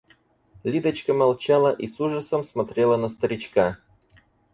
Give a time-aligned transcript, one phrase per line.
[0.63, 3.77] Лидочка молчала и с ужасом смотрела на старичка.